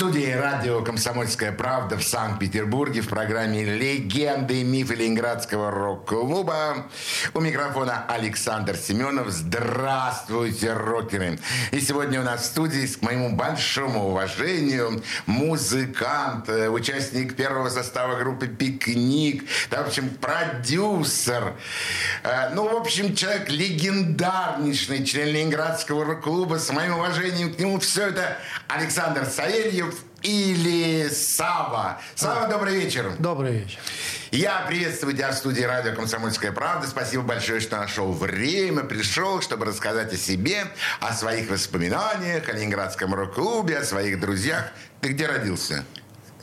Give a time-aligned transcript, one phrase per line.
[0.00, 6.86] студии радио «Комсомольская правда» в Санкт-Петербурге в программе «Легенды и мифы Ленинградского рок-клуба».
[7.34, 9.28] У микрофона Александр Семенов.
[9.28, 11.38] Здравствуйте, рокеры!
[11.70, 18.18] И сегодня у нас в студии, к моему большому уважению, музыкант, э, участник первого состава
[18.18, 21.56] группы «Пикник», да, в общем, продюсер.
[22.22, 26.58] Э, ну, в общем, человек легендарнейший, член Ленинградского рок-клуба.
[26.58, 29.89] С моим уважением к нему все это Александр Савельев
[30.22, 32.00] или Сава.
[32.14, 33.12] Сава, добрый вечер.
[33.18, 33.78] Добрый вечер.
[34.30, 36.86] Я приветствую тебя в студии радио «Комсомольская правда».
[36.86, 40.66] Спасибо большое, что нашел время, пришел, чтобы рассказать о себе,
[41.00, 44.70] о своих воспоминаниях, о Ленинградском рок-клубе, о своих друзьях.
[45.00, 45.84] Ты где родился?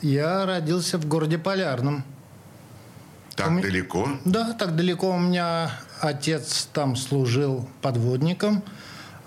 [0.02, 2.04] Я родился в городе Полярном.
[3.36, 4.08] Так у далеко?
[4.24, 5.10] Да, так далеко.
[5.10, 8.62] У меня отец там служил подводником–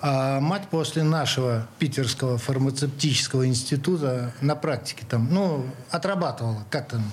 [0.02, 7.04] а мать после нашего питерского фармацевтического института на практике там, ну, отрабатывала как там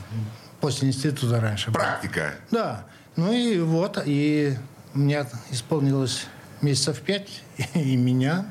[0.61, 1.71] после института раньше.
[1.71, 2.35] Практика?
[2.51, 2.87] Да.
[3.17, 4.57] Ну и вот, и
[4.95, 6.27] мне исполнилось
[6.63, 7.43] месяцев пять,
[7.75, 8.47] и меня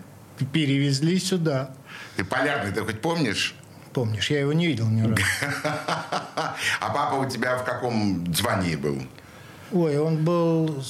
[0.54, 1.72] перевезли сюда.
[2.16, 3.56] Ты полярный, ты хоть помнишь?
[3.94, 5.16] Помнишь, я его не видел ни разу.
[6.80, 9.02] А папа у тебя в каком звании был?
[9.72, 10.84] Ой, он был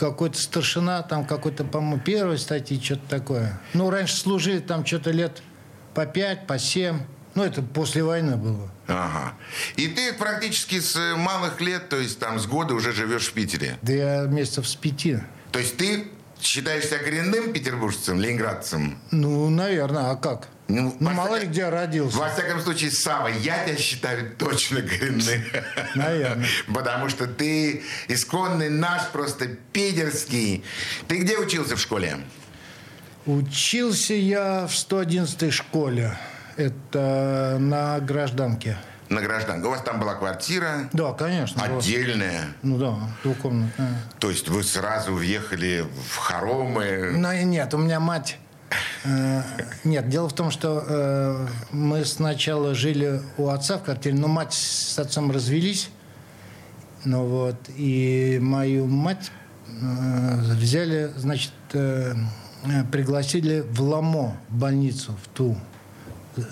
[0.00, 3.60] какой-то старшина, там какой-то, по-моему, первой статьи, что-то такое.
[3.74, 5.42] Ну, раньше служили там что-то лет
[5.94, 7.00] по пять, по семь.
[7.34, 8.70] Ну, это после войны было.
[8.88, 9.34] Ага.
[9.76, 13.78] И ты практически с малых лет, то есть там с года уже живешь в Питере?
[13.82, 15.18] Да я месяцев с пяти.
[15.52, 16.08] То есть ты
[16.42, 18.98] считаешься коренным петербуржцем, ленинградцем?
[19.10, 20.48] Ну, наверное, а как?
[20.68, 22.16] Ну, ну мало ли где родился.
[22.16, 25.42] Во всяком случае, Сава, я тебя считаю точно коренным.
[25.94, 26.46] Наверное.
[26.72, 30.64] Потому что ты исконный наш, просто питерский.
[31.08, 32.18] Ты где учился в школе?
[33.26, 36.16] Учился я в 111 школе.
[36.56, 38.76] Это на гражданке.
[39.10, 39.66] На гражданке.
[39.66, 40.88] У вас там была квартира?
[40.92, 41.62] Да, конечно.
[41.62, 42.44] Отдельная?
[42.62, 44.02] Ну да, двухкомнатная.
[44.18, 47.12] То есть вы сразу въехали в хоромы?
[47.14, 48.38] Ну, нет, у меня мать
[49.04, 49.42] Э,
[49.84, 54.52] нет, дело в том, что э, мы сначала жили у отца в квартире, но мать
[54.52, 55.90] с отцом развелись.
[57.04, 59.30] Ну вот, и мою мать
[59.66, 61.52] э, взяли, значит,
[62.92, 65.56] пригласили в Ламо больницу, в ту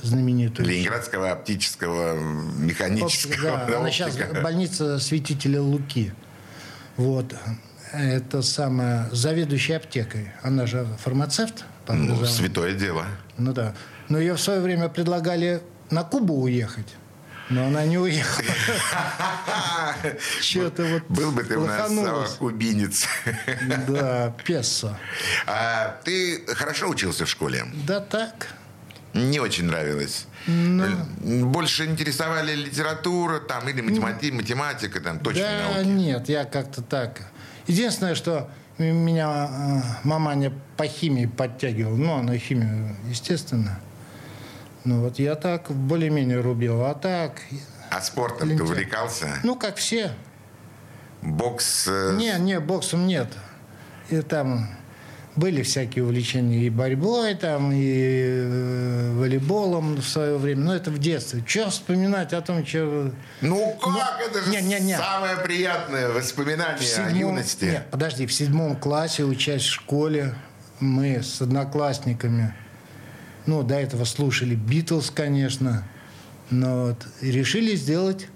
[0.03, 0.69] знаменитую.
[0.69, 3.65] Ленинградского оптического механического.
[3.69, 6.13] Да, она сейчас больница святителя Луки.
[6.97, 7.35] Вот.
[7.93, 10.31] Это самая заведующая аптекой.
[10.43, 13.07] Она же фармацевт Ну, святое дело.
[13.39, 13.75] Ну да.
[14.09, 16.89] Но ее в свое время предлагали на Кубу уехать.
[17.51, 18.47] Но она не уехала.
[20.41, 23.07] Что-то вот Был бы ты у нас кубинец.
[23.89, 24.99] Да, песо.
[25.47, 27.65] А ты хорошо учился в школе?
[27.87, 28.49] Да так.
[29.15, 30.27] Не очень нравилось.
[30.47, 30.87] Но...
[31.21, 31.47] Ну.
[31.47, 35.89] Больше интересовали литература там или математика, математика там точно да, науки?
[35.89, 37.23] нет, я как-то так.
[37.67, 41.97] Единственное, что меня э, маманя по химии подтягивала.
[41.97, 43.81] Ну, она химию, естественно.
[44.85, 46.85] Ну, вот я так более-менее рубил.
[46.85, 47.41] А так...
[47.91, 49.39] А спортом ты увлекался?
[49.43, 50.13] Ну, как все.
[51.23, 51.89] Бокс?
[51.89, 52.15] Э...
[52.17, 53.29] Не, не, боксом нет.
[54.11, 54.78] И там
[55.39, 60.65] были всякие увлечения и борьбой, там, и э, волейболом в свое время.
[60.65, 61.43] Но это в детстве.
[61.47, 63.13] Что вспоминать о том, что...
[63.41, 63.93] Ну как?
[63.93, 64.97] Ну, это же не, не, не.
[64.97, 67.65] самое приятное воспоминание седьмом, о юности.
[67.65, 70.35] Нет, подожди, в седьмом классе, учась в школе,
[70.81, 72.55] мы с одноклассниками,
[73.47, 75.85] ну, до этого слушали Битлз, конечно,
[76.51, 78.29] но вот, решили сделать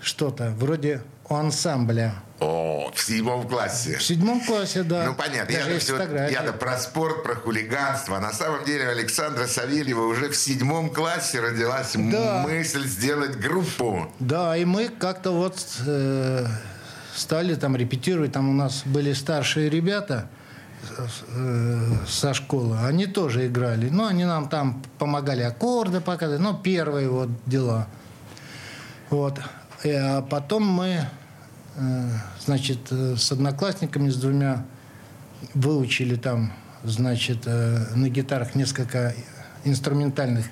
[0.00, 3.96] что-то вроде ансамбля о, в седьмом классе.
[3.96, 5.06] В седьмом классе, да.
[5.06, 5.52] Ну, понятно.
[5.52, 5.96] я-то, все,
[6.28, 8.16] я-то про спорт, про хулиганство.
[8.16, 12.42] А на самом деле Александра Савельева уже в седьмом классе родилась да.
[12.44, 14.12] мысль сделать группу.
[14.18, 16.46] Да, и мы как-то вот э,
[17.14, 18.32] стали там репетировать.
[18.32, 20.28] Там у нас были старшие ребята
[20.98, 22.78] э, со школы.
[22.84, 23.88] Они тоже играли.
[23.88, 26.40] Ну, они нам там помогали аккорды показывать.
[26.40, 27.86] Ну, первые вот дела.
[29.10, 29.38] Вот.
[29.84, 31.21] И, а потом мы Э,
[32.44, 34.64] значит, э, с одноклассниками, с двумя
[35.54, 36.52] выучили там,
[36.84, 39.14] значит, э, на гитарах несколько
[39.64, 40.46] инструментальных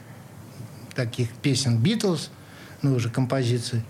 [0.94, 2.30] таких песен Битлз,
[2.82, 3.84] ну, уже композиций.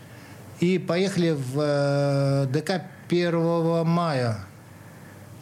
[0.60, 4.38] И поехали в ДК 1 мая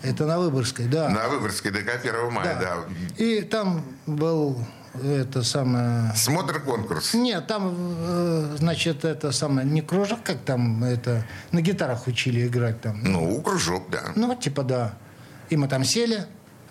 [0.02, 1.08] Это на Выборгской, да.
[1.08, 2.76] На Выборгской ДК 1 мая, да.
[2.76, 3.22] да.
[3.22, 4.64] И там был
[5.04, 6.12] это самое...
[6.14, 7.14] Смотр-конкурс?
[7.14, 12.80] Нет, там, э, значит, это самое, не кружок, как там, это, на гитарах учили играть
[12.80, 13.00] там.
[13.02, 14.12] Ну, кружок, да.
[14.14, 14.94] Ну, типа, да.
[15.50, 16.26] И мы там сели,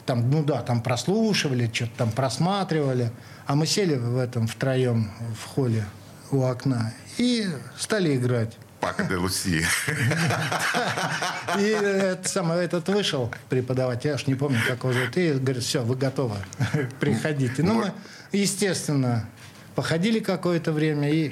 [0.05, 3.11] там, ну да, там прослушивали, что-то там просматривали.
[3.45, 5.85] А мы сели в этом втроем в холле
[6.31, 7.47] у окна и
[7.77, 8.57] стали играть.
[8.79, 9.65] Пака де Луси.
[11.57, 15.63] И это самое, этот вышел преподаватель, я уж не помню, как его зовут, и говорит,
[15.63, 16.37] все, вы готовы,
[16.99, 17.63] приходите.
[17.63, 17.91] Ну, мы,
[18.31, 19.27] естественно,
[19.75, 21.29] походили какое-то время и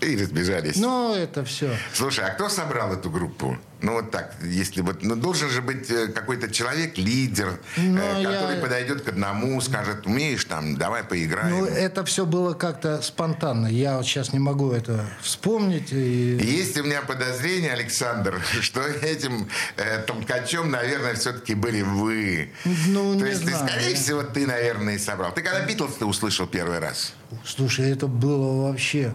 [0.00, 0.76] и разбежались.
[0.76, 1.76] Ну, это все.
[1.92, 3.56] Слушай, а кто собрал эту группу?
[3.82, 5.02] Ну, вот так, если вот...
[5.02, 8.62] Ну, должен же быть э, какой-то человек, лидер, ну, э, который я...
[8.62, 11.50] подойдет к одному, скажет, умеешь там, давай поиграем.
[11.50, 13.66] Ну, это все было как-то спонтанно.
[13.66, 15.92] Я вот сейчас не могу это вспомнить.
[15.92, 16.38] И...
[16.38, 22.52] Есть у меня подозрение, Александр, что этим э, толкачом, наверное, все-таки были вы.
[22.64, 23.66] Ну, То не есть, знаю.
[23.66, 25.34] Ты, скорее всего, ты, наверное, и собрал.
[25.34, 27.12] Ты когда Битлз ты услышал первый раз?
[27.44, 29.12] Слушай, это было вообще...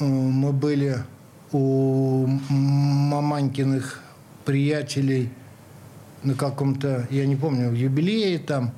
[0.00, 0.98] Э, мы были
[1.52, 4.00] у маманькиных
[4.44, 5.30] приятелей
[6.22, 8.72] на каком-то, я не помню, юбилее там,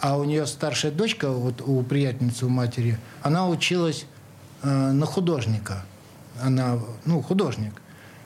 [0.00, 4.06] а у нее старшая дочка, вот у приятельницы, у матери, она училась
[4.62, 5.84] э, на художника.
[6.42, 7.72] Она, ну, художник.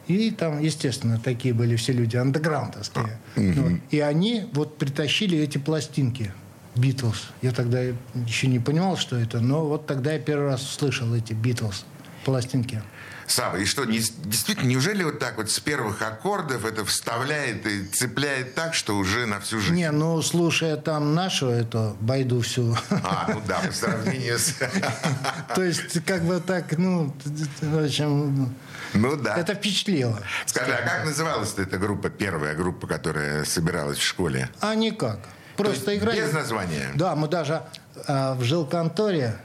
[0.06, 3.18] И там, естественно, такие были все люди андеграундовские.
[3.36, 6.32] Ну, и они вот притащили эти пластинки
[6.74, 7.30] Битлз.
[7.42, 7.80] Я тогда
[8.14, 11.84] еще не понимал, что это, но вот тогда я первый раз услышал эти Битлз
[12.28, 12.82] пластинки.
[13.26, 17.86] Сава, и что, не, действительно, неужели вот так вот с первых аккордов это вставляет и
[17.86, 19.74] цепляет так, что уже на всю жизнь?
[19.74, 22.76] Не, ну, слушая там нашу эту байду всю.
[22.90, 24.56] А, ну да, по сравнению с...
[25.54, 27.14] То есть, как бы так, ну,
[27.62, 28.54] в общем...
[28.92, 29.36] Ну да.
[29.36, 30.20] Это впечатлило.
[30.44, 34.50] Скажи, а как называлась эта группа, первая группа, которая собиралась в школе?
[34.60, 35.20] А никак.
[35.56, 36.20] Просто играли.
[36.20, 36.90] Без названия?
[36.94, 37.62] Да, мы даже
[38.06, 39.38] а, в жилконторе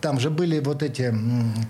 [0.00, 1.14] там же были вот эти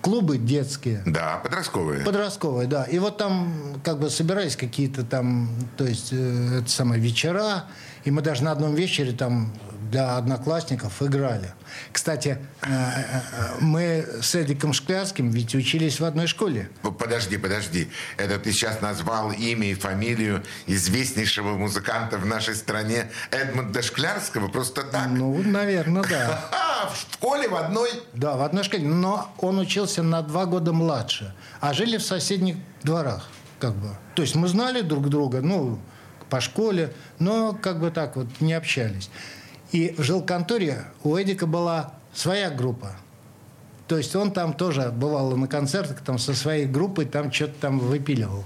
[0.03, 1.03] клубы детские.
[1.07, 2.05] Да, подростковые.
[2.05, 2.85] Подростковые, да.
[2.85, 7.65] И вот там как бы собирались какие-то там, то есть э, это самое вечера,
[8.05, 9.53] и мы даже на одном вечере там
[9.91, 11.53] для одноклассников играли.
[11.93, 13.21] Кстати, э, э,
[13.61, 16.71] мы с Эдиком Шклярским ведь учились в одной школе.
[16.99, 17.91] Подожди, подожди.
[18.17, 24.83] Это ты сейчас назвал имя и фамилию известнейшего музыканта в нашей стране Эдмунда Шклярского просто
[24.83, 25.09] так?
[25.09, 26.51] Ну, наверное, да.
[26.93, 27.91] В школе в одной?
[28.13, 28.85] Да, в одной школе.
[28.85, 31.35] Но он учился на два года младше.
[31.61, 33.29] А жили в соседних дворах.
[33.59, 33.97] Как бы.
[34.15, 35.81] То есть мы знали друг друга, ну,
[36.31, 39.11] по школе, но как бы так вот не общались.
[39.73, 42.97] И в жилконторе у Эдика была своя группа.
[43.87, 47.79] То есть он там тоже бывал на концертах там со своей группой, там что-то там
[47.79, 48.45] выпиливал.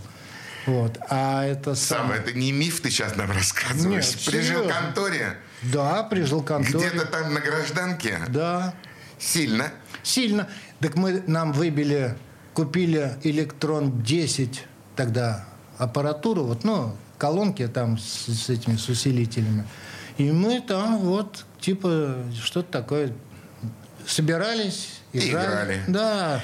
[0.66, 0.98] Вот.
[1.08, 2.08] А это сам...
[2.08, 4.14] Сам, это не миф ты сейчас нам рассказываешь.
[4.14, 5.36] Нет, при жилконторе?
[5.62, 6.88] Да, при жилконторе.
[6.90, 8.18] Где-то там на гражданке?
[8.28, 8.74] Да.
[9.18, 9.72] Сильно?
[10.02, 10.48] Сильно.
[10.80, 12.16] Так мы нам выбили,
[12.54, 14.64] купили электрон 10
[14.94, 15.44] тогда
[15.78, 19.64] аппаратуру, вот, ну, колонки там с, с этими с усилителями.
[20.18, 23.12] И мы там вот, типа, что-то такое
[24.06, 25.30] собирались, играли.
[25.30, 25.82] играли.
[25.88, 26.42] Да.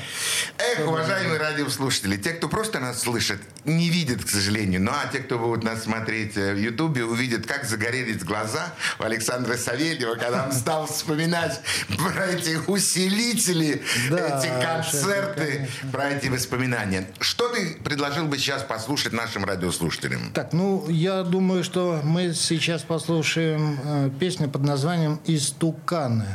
[0.59, 4.83] Эх, уважаемые радиослушатели, те, кто просто нас слышит, не видят, к сожалению.
[4.83, 9.05] Ну, а те, кто будут нас смотреть э, в Ютубе, увидят, как загорелись глаза у
[9.05, 11.61] Александра Савельева, когда он стал вспоминать
[11.97, 15.91] про эти усилители, да, эти концерты, конечно.
[15.91, 17.07] про эти воспоминания.
[17.21, 20.33] Что ты предложил бы сейчас послушать нашим радиослушателям?
[20.33, 26.27] Так, ну, я думаю, что мы сейчас послушаем э, песню под названием «Истуканы».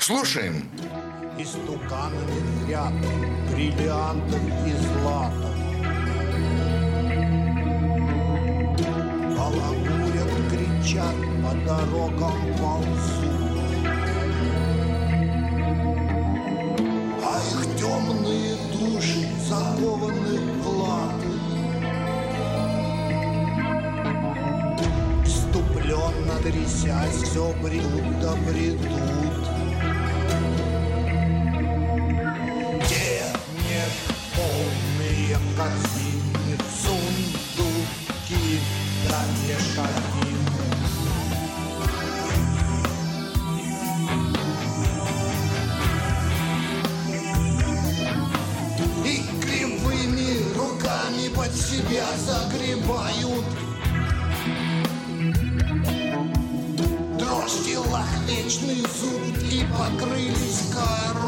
[0.00, 0.66] Слушаем.
[1.38, 2.94] Истуканный ряд
[3.52, 5.50] бриллиантов и злата.
[9.36, 11.14] Балагурят, кричат,
[11.44, 13.60] по дорогам ползут.
[17.22, 21.30] А их темные души закованы в латы.
[25.26, 29.59] Иступленно трясясь, все бредут да бредут.
[35.60, 38.60] Корзины, сундуки,
[39.08, 40.38] да мешковины.
[49.04, 53.44] И кривыми руками под себя загребают
[57.18, 58.82] Дрожь в телах вечный
[59.50, 61.19] и покрылись корой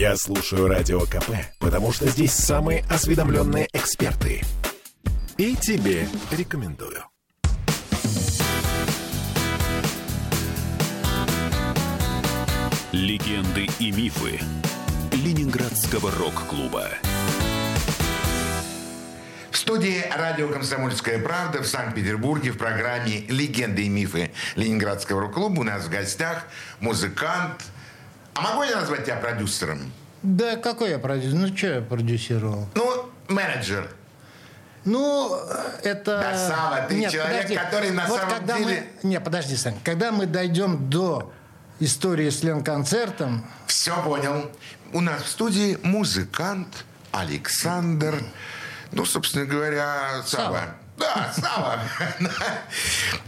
[0.00, 1.28] Я слушаю Радио КП,
[1.58, 4.40] потому что здесь самые осведомленные эксперты.
[5.36, 7.04] И тебе рекомендую.
[12.92, 14.40] Легенды и мифы
[15.12, 16.88] Ленинградского рок-клуба.
[19.50, 25.64] В студии радио «Комсомольская правда» в Санкт-Петербурге в программе «Легенды и мифы Ленинградского рок-клуба» у
[25.64, 26.46] нас в гостях
[26.80, 27.60] музыкант.
[28.40, 29.92] А могу я назвать тебя продюсером?
[30.22, 31.34] Да какой я продюсер?
[31.38, 32.68] Ну, что я продюсировал?
[32.74, 33.90] Ну, менеджер.
[34.86, 35.38] Ну,
[35.82, 36.20] это...
[36.20, 39.10] Да, Сава, ты человек, который на самом когда деле- Мы...
[39.10, 39.78] Не, подожди, Сань.
[39.84, 41.30] Когда мы дойдем до
[41.80, 44.50] истории с Ленконцертом, Все понял.
[44.94, 48.22] У нас в студии музыкант Александр.
[48.92, 50.76] Ну, собственно говоря, Сава.
[50.96, 51.78] Да, Сава.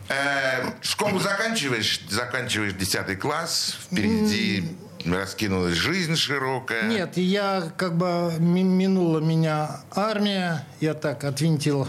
[0.08, 6.88] Э, Школу заканчиваешь, заканчиваешь 10 класс, впереди раскинулась жизнь широкая.
[6.88, 11.88] Нет, я как бы ми- минула меня армия, я так отвинтил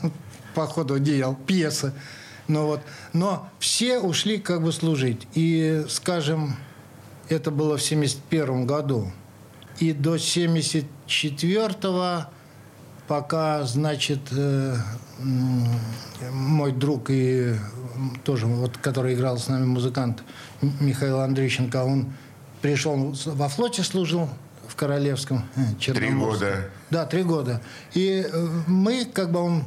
[0.54, 1.92] по ходу дел пьесы.
[2.48, 2.80] Ну вот.
[3.12, 5.26] Но все ушли как бы служить.
[5.34, 6.56] И, скажем,
[7.28, 9.10] это было в 71 году.
[9.78, 12.26] И до 74
[13.08, 14.76] пока, значит, э,
[16.30, 17.54] мой друг и
[18.24, 20.22] тоже, вот, который играл с нами музыкант
[20.80, 22.12] Михаил Андрющенко, он
[22.64, 24.26] пришел во флоте служил
[24.66, 25.44] в Королевском.
[25.54, 26.48] э, Черноморском.
[26.48, 26.70] года.
[26.88, 27.60] Да, три года.
[27.92, 29.64] И э, мы, как бы он,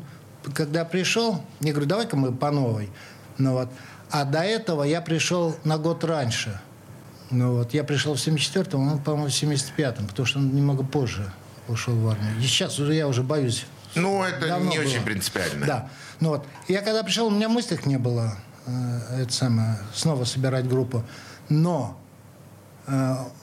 [0.56, 2.89] когда пришел, я говорю, давай-ка мы по новой.
[3.38, 3.70] Ну вот.
[4.10, 6.60] А до этого я пришел на год раньше.
[7.30, 11.32] Ну вот, я пришел в 74-м, он, по-моему, в 75-м, потому что он немного позже
[11.68, 12.36] ушел в армию.
[12.39, 13.68] И сейчас уже я уже боюсь.
[13.94, 14.88] Ну, это Давно не было.
[14.88, 15.68] очень принципиально.
[15.68, 15.89] Да.
[16.20, 16.48] Ну вот.
[16.68, 18.34] Я когда пришел, у меня мыслях не было
[18.66, 21.04] э, это самое, снова собирать группу.
[21.48, 21.96] Но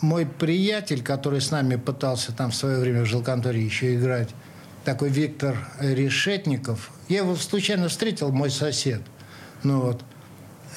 [0.00, 4.30] мой приятель, который с нами пытался там в свое время в жилконторе еще играть,
[4.84, 9.02] такой Виктор Решетников, я его случайно встретил, мой сосед.
[9.62, 10.02] Ну вот.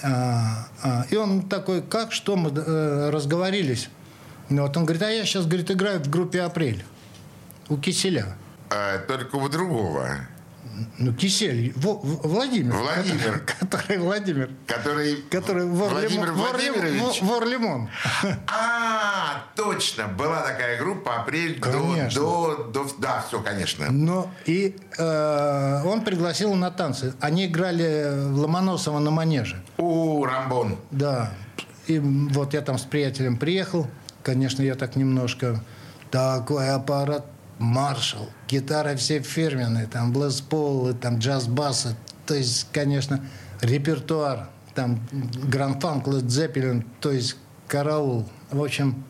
[0.04, 3.90] А, а, и он такой, как, что, мы э, разговорились.
[4.50, 6.84] Ну вот он говорит, а я сейчас, говорит, играю в группе «Апрель»
[7.70, 8.38] у Киселя.
[8.70, 10.10] А, только у другого,
[10.98, 12.74] Ну, Кисель, Владимир.
[12.74, 13.40] Владимир.
[13.40, 14.50] Который, который Владимир.
[14.68, 15.16] который...
[15.30, 17.22] Который вор, Владимир лимон, вор, Владимирович.
[17.22, 17.90] вор лимон.
[18.48, 22.22] А, точно, была такая группа «Апрель» до, Конечно.
[22.22, 22.88] до, до...
[23.00, 23.92] Да, все, конечно.
[23.92, 27.14] Но и э, он пригласил на танцы.
[27.20, 29.62] Они играли в Ломоносово на манеже.
[29.78, 30.78] У, Рамбон.
[30.92, 31.32] Да.
[31.88, 33.88] И вот я там с приятелем приехал.
[34.24, 35.64] Конечно, я так немножко...
[36.10, 37.26] Такой аппарат
[37.60, 38.30] Маршал.
[38.48, 39.88] Гитары все фирменные.
[39.88, 41.96] Там Блэс Пол, там джаз-басы.
[42.26, 43.24] То есть, конечно,
[43.62, 44.50] репертуар.
[44.76, 46.86] Там Гранд Фанк, Лед Зеппелин.
[47.00, 47.38] То есть,
[47.68, 48.28] караул.
[48.52, 49.04] В общем,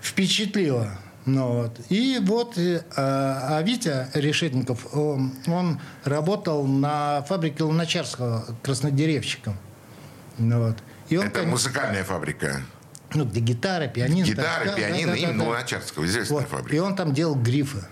[0.00, 0.90] впечатлило.
[1.24, 1.80] Ну, вот.
[1.88, 9.56] И вот, э, а а Витя Решетников, он, он работал на фабрике Луначарского краснодеревщиком.
[10.38, 10.78] Ну, вот.
[11.08, 12.62] И он, Это конечно, музыкальная фабрика.
[13.14, 14.24] Ну, где гитара, пианино.
[14.26, 15.50] Гитары, так, да, пианино, да, да, именно да, да.
[15.50, 16.46] Луначарского, известная Вот.
[16.46, 16.82] И фабрика.
[16.82, 17.84] он там делал грифы.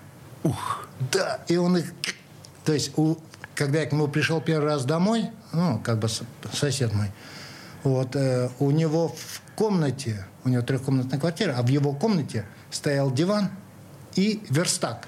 [0.43, 0.87] Ух.
[1.13, 1.93] Да, и он их...
[2.65, 3.17] То есть, у-
[3.55, 6.09] когда я к нему пришел первый раз домой, ну, как бы
[6.53, 7.11] сосед мой,
[7.83, 13.11] вот, э, у него в комнате, у него трехкомнатная квартира, а в его комнате стоял
[13.11, 13.51] диван
[14.15, 15.07] и верстак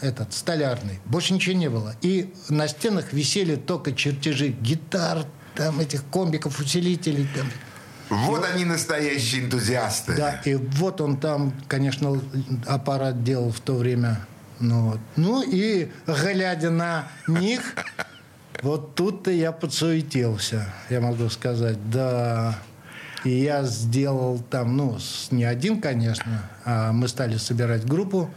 [0.00, 1.00] этот столярный.
[1.04, 1.94] Больше ничего не было.
[2.02, 5.24] И на стенах висели только чертежи гитар,
[5.56, 7.28] там этих комбиков, усилителей.
[7.34, 7.48] Там.
[8.10, 10.16] Вот и они настоящие энтузиасты.
[10.16, 12.20] Да, и вот он там, конечно,
[12.66, 14.20] аппарат делал в то время.
[14.60, 15.00] Ну, вот.
[15.16, 17.74] ну и глядя на них,
[18.62, 21.78] вот тут-то я подсуетился, я могу сказать.
[21.90, 22.58] Да,
[23.24, 24.98] и я сделал там, ну,
[25.30, 28.30] не один, конечно, а мы стали собирать группу.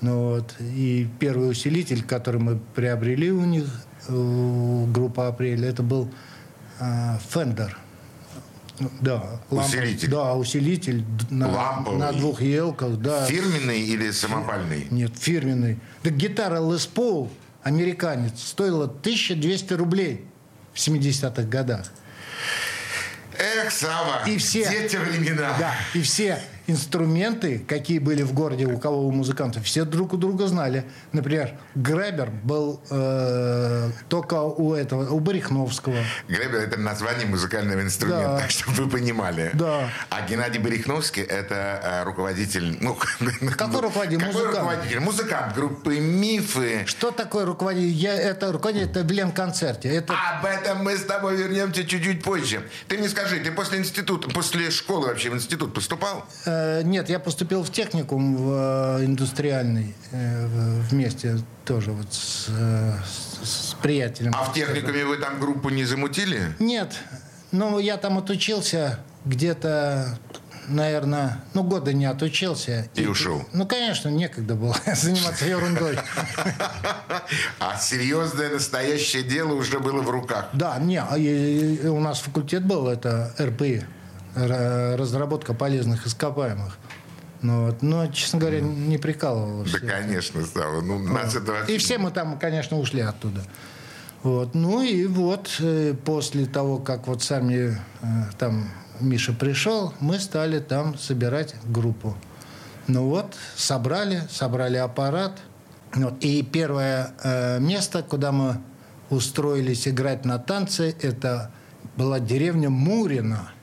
[0.00, 3.66] Ну, вот, и первый усилитель, который мы приобрели у них,
[4.08, 6.08] у группы «Апрель», это был
[6.78, 7.72] э, Fender.
[9.00, 10.10] Да, усилитель.
[10.10, 12.96] да, усилитель на, на двух елках.
[12.96, 13.26] Да.
[13.26, 14.86] Фирменный или самопальный?
[14.90, 15.78] Нет, фирменный.
[16.02, 17.30] Да гитара Les Paul,
[17.62, 20.24] американец, стоила 1200 рублей
[20.72, 21.86] в 70-х годах.
[23.38, 25.54] Эх, Сава, и все, те времена.
[25.58, 30.16] Да, и все инструменты, какие были в городе у кого у музыкантов, все друг у
[30.18, 30.84] друга знали.
[31.12, 35.96] Например, Гребер был э, только у этого, у Барихновского.
[36.28, 38.48] Гребер это название музыкального инструмента, да.
[38.48, 39.50] чтобы вы понимали.
[39.54, 39.88] Да.
[40.10, 42.96] А Геннадий Барихновский это э, руководитель, ну
[43.56, 44.20] какой руководитель?
[44.20, 44.58] Какой музыкант.
[44.58, 45.00] руководитель?
[45.00, 46.84] Музыкант группы Мифы.
[46.86, 47.88] Что такое руководитель?
[47.88, 49.88] Я это руководитель это в Ленконцерте.
[49.88, 50.12] Это...
[50.12, 52.62] Об этом мы с тобой вернемся чуть-чуть позже.
[52.88, 56.26] Ты мне скажи, ты после института, после школы вообще в институт поступал?
[56.44, 60.46] Э, нет, я поступил в техникум в э, индустриальный э,
[60.90, 64.32] вместе тоже вот с, с, с приятелем.
[64.34, 66.54] А в техникуме вы там группу не замутили?
[66.58, 66.94] Нет.
[67.52, 70.18] Ну, я там отучился где-то
[70.68, 72.88] наверное, ну, года не отучился.
[72.94, 73.44] И, и ушел?
[73.52, 75.98] Ну, конечно, некогда было заниматься ерундой.
[77.58, 80.48] А серьезное настоящее дело уже было в руках?
[80.52, 81.14] Да, не, а
[81.90, 83.84] у нас факультет был, это РПИ
[84.46, 86.78] разработка полезных ископаемых.
[87.42, 87.82] Ну, вот.
[87.82, 89.80] Но, честно говоря, не прикалывался.
[89.80, 90.80] Да, конечно, Сава.
[90.80, 91.42] Ну, нас вот.
[91.44, 93.42] это И все мы там, конечно, ушли оттуда.
[94.22, 94.54] Вот.
[94.54, 98.06] Ну и вот э, после того, как вот сами э,
[98.38, 102.16] там Миша пришел, мы стали там собирать группу.
[102.88, 105.38] Ну вот, собрали, собрали аппарат.
[105.94, 106.14] Вот.
[106.20, 108.60] И первое э, место, куда мы
[109.10, 111.52] устроились играть на танцы, это
[111.96, 113.52] была деревня Мурина–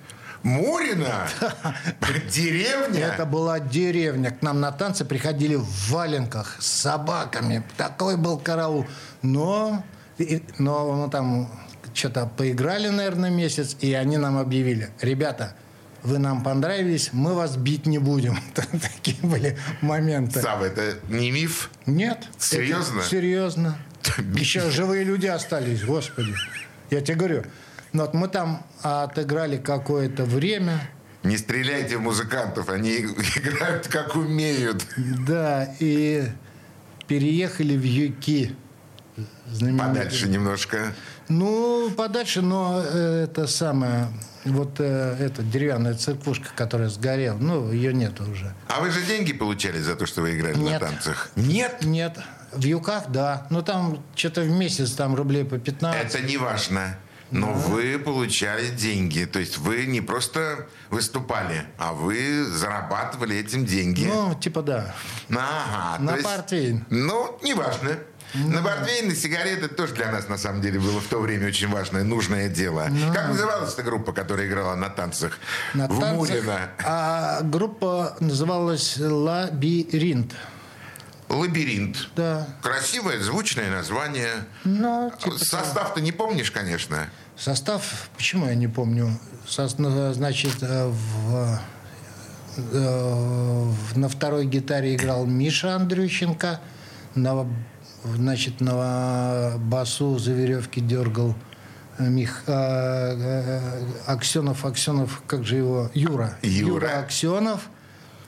[0.46, 1.28] Мурина?
[2.30, 3.00] Деревня?
[3.00, 4.30] Это была деревня.
[4.30, 7.64] К нам на танцы приходили в валенках с собаками.
[7.78, 8.86] Такой был караул.
[9.24, 9.84] Но,
[10.60, 11.50] но ну, там
[11.96, 15.56] что-то поиграли, наверное, месяц, и они нам объявили, ребята,
[16.04, 18.38] вы нам понравились, мы вас бить не будем.
[18.54, 20.42] Такие были моменты.
[20.42, 21.72] Сам, это не миф?
[21.88, 22.20] Нет.
[22.38, 23.02] Серьезно?
[23.02, 23.78] серьезно.
[24.36, 26.36] Еще живые люди остались, господи.
[26.92, 27.44] Я тебе говорю,
[28.04, 30.80] вот мы там отыграли какое-то время.
[31.24, 32.98] Не стреляйте в музыкантов, они
[33.36, 34.86] играют как умеют.
[35.28, 36.26] Да, и
[37.08, 38.56] переехали в Юки.
[39.78, 40.94] Подальше немножко.
[41.28, 44.08] Ну, подальше, но э, это самое,
[44.44, 48.54] вот э, эта деревянная церквушка, которая сгорела, ну, ее нет уже.
[48.68, 50.82] А вы же деньги получали за то, что вы играли нет.
[50.82, 51.32] на танцах?
[51.36, 51.84] Нет?
[51.84, 52.20] Нет.
[52.52, 53.48] В Юках, да.
[53.50, 56.06] Ну, там что-то в месяц, там рублей по 15.
[56.06, 56.98] Это не важно.
[57.32, 57.54] Но да.
[57.54, 59.26] вы получали деньги.
[59.26, 64.06] То есть вы не просто выступали, а вы зарабатывали этим деньги.
[64.06, 64.96] Ну, типа да.
[65.30, 66.02] Ага.
[66.04, 66.86] На партии.
[66.90, 67.98] Ну, неважно.
[68.34, 68.54] Mm.
[68.54, 71.70] На портвейн, на сигареты тоже для нас, на самом деле, было в то время очень
[71.70, 72.88] важное, нужное дело.
[72.88, 73.14] Mm.
[73.14, 75.38] Как называлась эта группа, которая играла на танцах
[75.74, 76.70] на в танцах, Мурино?
[76.84, 80.34] А группа называлась «Лабиринт».
[81.30, 82.10] Лабиринт.
[82.16, 82.48] Да.
[82.62, 84.46] Красивое, звучное название.
[84.64, 87.10] Ну, типа Состав-то не помнишь, конечно.
[87.38, 89.10] Состав, почему я не помню?
[89.48, 91.60] Со, значит, э, в,
[92.58, 96.62] э, на второй гитаре играл Миша Андрющенко,
[97.16, 97.48] на,
[98.04, 101.36] значит, на басу за веревки дергал
[102.00, 103.62] Мих, э,
[104.06, 106.38] Аксенов, Аксенов, как же его, Юра.
[106.42, 106.74] Юра.
[106.74, 107.70] Юра Аксенов.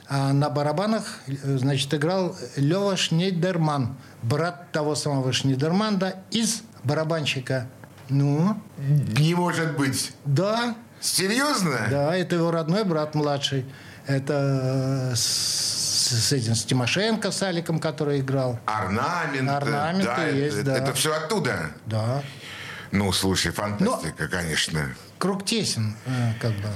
[0.10, 1.04] А на барабанах,
[1.43, 7.67] значит, играл Лева Шнейдерман, брат того самого Шнейдермана из барабанщика.
[8.10, 8.58] Ну?
[8.78, 10.13] Не может быть.
[10.24, 10.76] Да.
[11.02, 11.88] Серьезно?
[11.89, 13.65] Да, это его родной брат младший.
[14.08, 18.58] Это с, с этим с Тимошенко, с Аликом, который играл.
[18.65, 19.50] Орнамент.
[19.50, 20.78] Орнаменты да, есть, это, да.
[20.78, 21.72] Это все оттуда?
[21.86, 22.24] Да.
[22.91, 24.96] Ну, слушай, фантастика, Но конечно.
[25.17, 26.70] Круг тесен, э, как бы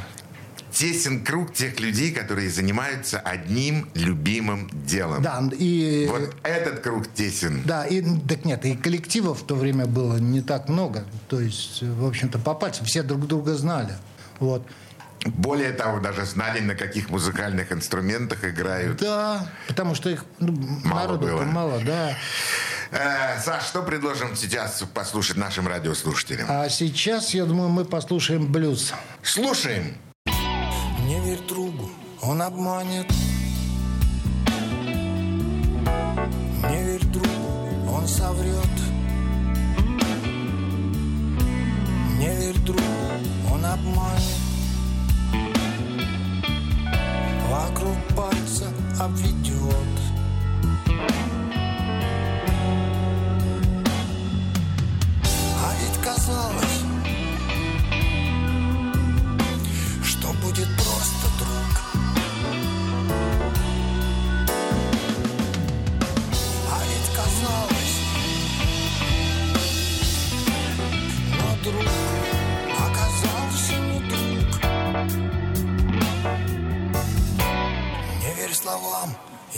[0.72, 5.22] тесен круг тех людей, которые занимаются одним любимым делом.
[5.22, 6.08] Да, и...
[6.10, 7.62] Вот этот круг тесен.
[7.66, 11.04] Да, и, так нет, и коллективов в то время было не так много.
[11.28, 13.94] То есть, в общем-то, по пальцам все друг друга знали.
[14.40, 14.66] Вот.
[15.26, 18.98] Более того, даже знали, на каких музыкальных инструментах играют.
[18.98, 20.54] Да, потому что их ну,
[20.84, 21.44] Мало было.
[21.44, 22.18] мало, да.
[22.92, 26.48] Э, Саш, что предложим сейчас послушать нашим радиослушателям?
[26.50, 28.94] А сейчас, я думаю, мы послушаем блюз.
[29.22, 29.96] Слушаем.
[31.32, 31.90] Не верь другу,
[32.24, 33.10] он обманет.
[36.70, 38.76] Не верь другу, он соврет.
[42.20, 42.82] Не верь другу,
[43.50, 44.42] он обманет.
[47.50, 48.68] Вокруг пальца
[49.00, 50.11] обведет.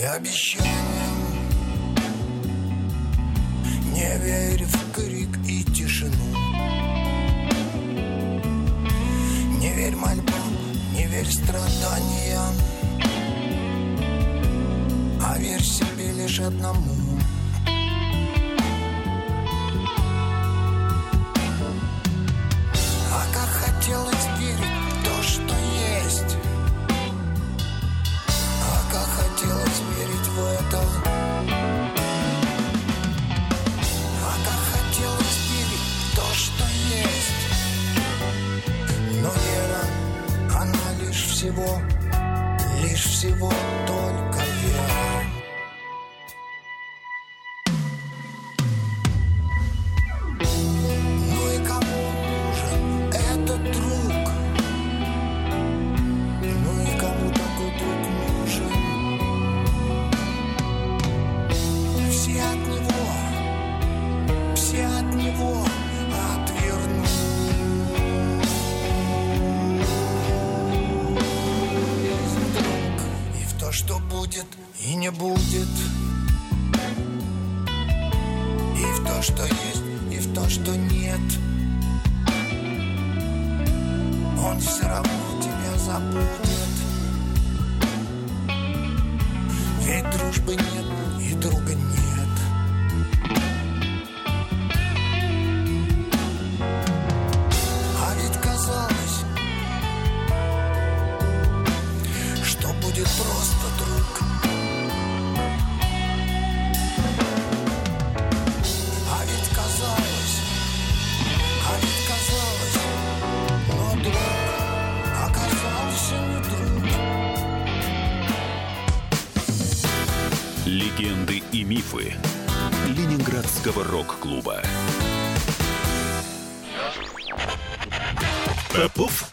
[0.04, 0.73] Словам и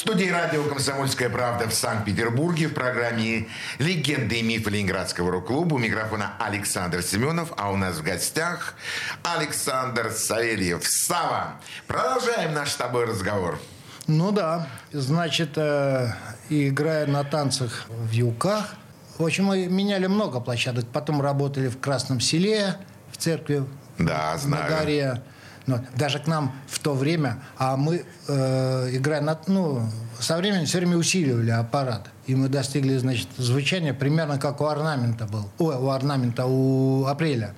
[0.00, 5.74] Студии радио «Комсомольская правда» в Санкт-Петербурге в программе «Легенды и мифы Ленинградского рок-клуба».
[5.74, 8.76] У микрофона Александр Семенов, а у нас в гостях
[9.22, 10.86] Александр Савельев.
[10.86, 13.60] Сава, продолжаем наш с тобой разговор.
[14.06, 16.14] Ну да, значит, э,
[16.48, 18.76] играя на танцах в Юках,
[19.18, 20.86] в общем, мы меняли много площадок.
[20.90, 22.76] Потом работали в Красном селе,
[23.12, 23.66] в церкви
[23.98, 24.78] Да, на знаю.
[24.78, 25.22] горе.
[25.70, 29.38] Ну, даже к нам в то время, а мы, э, играя на...
[29.46, 32.10] Ну, со временем все время усиливали аппарат.
[32.26, 35.48] И мы достигли, значит, звучания примерно как у орнамента был.
[35.58, 37.54] Ой, у орнамента, у апреля.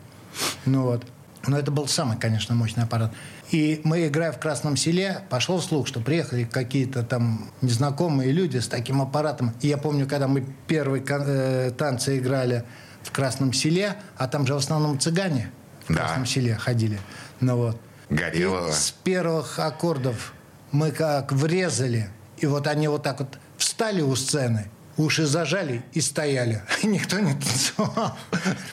[0.66, 1.07] Ну вот.
[1.46, 3.12] Но это был самый, конечно, мощный аппарат.
[3.51, 8.68] И мы, играя в Красном селе, пошел слух, что приехали какие-то там незнакомые люди с
[8.68, 9.53] таким аппаратом.
[9.62, 12.64] И я помню, когда мы первые э, танцы играли
[13.03, 15.51] в Красном селе, а там же в основном цыгане
[15.87, 16.01] в Да.
[16.01, 17.01] Красном селе ходили.
[17.40, 17.81] Ну вот.
[18.14, 18.68] Горелого.
[18.68, 20.35] И с первых аккордов
[20.70, 26.00] мы как врезали, и вот они вот так вот встали у сцены, уши зажали и
[26.00, 26.62] стояли.
[26.83, 28.16] Никто не танцевал.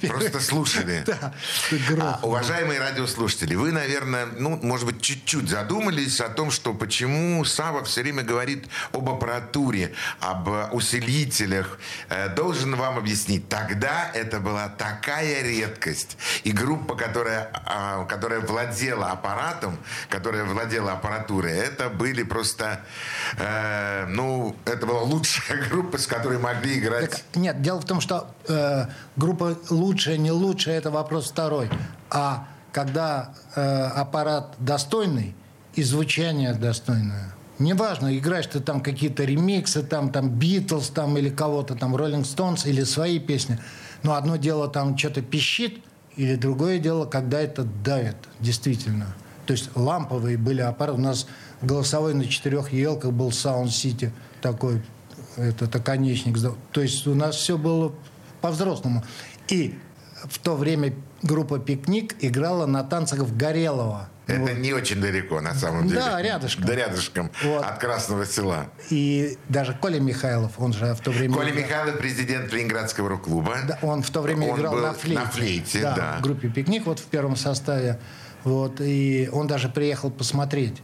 [0.01, 1.05] Просто слушали.
[1.89, 2.19] Да.
[2.21, 7.84] А, уважаемые радиослушатели, вы, наверное, ну, может быть, чуть-чуть задумались о том, что почему Сава
[7.84, 11.79] все время говорит об аппаратуре, об усилителях.
[12.10, 16.17] Э, должен вам объяснить, тогда это была такая редкость.
[16.43, 19.77] И группа, которая, а, которая владела аппаратом,
[20.10, 22.84] которая владела аппаратурой, это были просто,
[23.38, 27.12] э, ну, это была лучшая группа, с которой могли играть.
[27.12, 31.69] Так, нет, дело в том, что э, группа лучшая, не лучшая, это вопрос второй.
[32.10, 35.36] А когда э, аппарат достойный
[35.76, 41.76] и звучание достойное, неважно, играешь ты там какие-то ремиксы, там, там Битлз, там, или кого-то
[41.76, 43.60] там, Роллинг Стоунс, или свои песни,
[44.04, 45.80] но одно дело там что-то пищит,
[46.15, 49.15] или другое дело, когда это давит, действительно.
[49.45, 51.00] То есть ламповые были аппараты.
[51.00, 51.28] У нас
[51.62, 54.84] голосовой на четырех елках был Sound City такой
[55.39, 56.38] этот оконечник.
[56.71, 57.93] То есть у нас все было
[58.41, 59.04] по-взрослому.
[59.47, 59.78] И
[60.25, 64.10] в то время группа «Пикник» играла на танцах в Горелово.
[64.28, 64.58] Это вот.
[64.58, 66.02] не очень далеко, на самом деле.
[66.02, 66.65] Да, рядышком.
[66.65, 67.63] Да, рядышком, вот.
[67.63, 68.67] от Красного села.
[68.91, 71.34] И даже Коля Михайлов, он же в то время...
[71.34, 71.63] Коля играл...
[71.63, 73.58] Михайлов, президент Ленинградского рок-клуба.
[73.67, 75.19] Да, он в то время он играл на флейте.
[75.19, 76.17] На флейте, да, да.
[76.19, 77.99] В группе «Пикник», вот в первом составе.
[78.43, 80.82] Вот, и он даже приехал посмотреть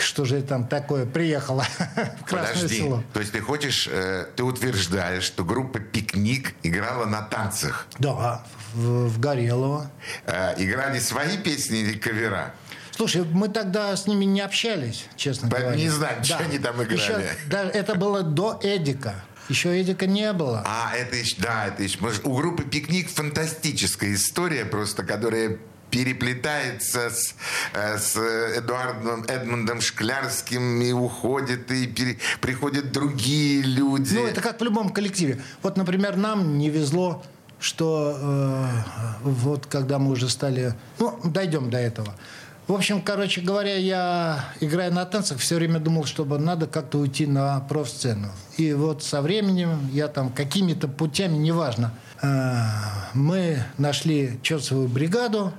[0.00, 1.64] что же там такое приехало
[2.20, 2.76] в Красное Подожди.
[2.76, 3.02] село.
[3.12, 7.86] То есть ты хочешь, э, ты утверждаешь, что группа «Пикник» играла на танцах?
[7.98, 9.90] Да, в, в Горелово.
[10.26, 12.54] Э, играли свои песни или кавера?
[12.96, 15.82] Слушай, мы тогда с ними не общались, честно Поэтому говоря.
[15.84, 16.24] не знаю, да.
[16.24, 16.94] что они там играли.
[16.94, 19.14] Еще, да, это было до Эдика.
[19.48, 20.62] Еще Эдика не было.
[20.66, 21.98] А, это еще, да, это еще.
[22.22, 25.58] У группы «Пикник» фантастическая история просто, которая
[25.94, 27.36] переплетается с,
[27.72, 28.16] э, с
[28.58, 34.14] Эдуардом Эдмундом Шклярским и уходит, и пере, приходят другие люди.
[34.14, 35.40] Ну, это как в любом коллективе.
[35.62, 37.22] Вот, например, нам не везло
[37.60, 38.66] что э,
[39.22, 40.74] вот когда мы уже стали...
[40.98, 42.14] Ну, дойдем до этого.
[42.66, 47.26] В общем, короче говоря, я, играя на танцах, все время думал, чтобы надо как-то уйти
[47.26, 48.28] на профсцену.
[48.58, 52.26] И вот со временем я там какими-то путями, неважно, э,
[53.14, 55.54] мы нашли чесовую бригаду,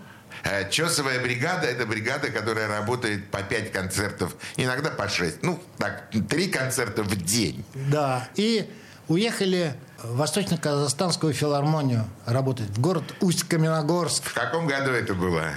[0.69, 5.43] Чесовая бригада– это бригада, которая работает по 5 концертов, иногда по 6.
[5.43, 7.63] Ну, так, 3 концерта в день.
[7.73, 8.69] Да, и
[9.07, 14.23] уехали в Восточно-Казахстанскую филармонию работать, в город Усть-Каменогорск.
[14.23, 15.51] В каком году это было?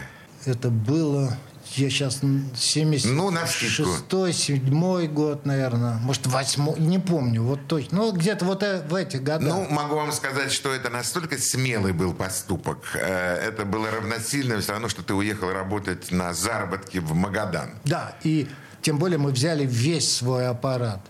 [0.45, 1.37] Это было
[1.77, 2.21] я сейчас
[2.57, 7.99] 76 ну, на шестой, седьмой год, наверное, может, восьмой, не помню, вот точно.
[7.99, 9.49] Ну, где-то вот э, в этих годах.
[9.49, 12.79] Ну, могу вам сказать, что это настолько смелый был поступок.
[12.95, 17.71] Э, это было равносильно все равно, что ты уехал работать на заработки в Магадан.
[17.85, 18.49] Да, и
[18.83, 21.01] тем более мы взяли весь свой аппарат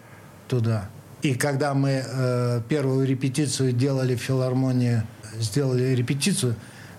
[0.48, 0.88] туда.
[1.22, 5.02] И когда мы э, первую репетицию делали в филармонии,
[5.34, 6.54] сделали репетицию,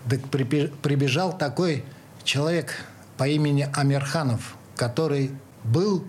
[0.10, 1.84] так прибежал такой
[2.24, 2.76] человек,
[3.20, 5.32] по имени Амирханов, который
[5.66, 6.06] был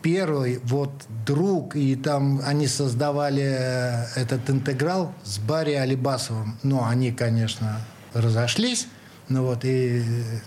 [0.00, 0.92] первый вот
[1.26, 6.56] друг, и там они создавали э, этот интеграл с Барри Алибасовым.
[6.62, 7.80] Но они, конечно,
[8.14, 8.86] разошлись.
[9.28, 10.04] Ну вот, и